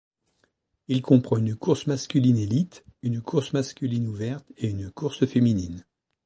[0.87, 5.85] Il comprend une course masculine élite, une course masculine ouverte et une course féminine.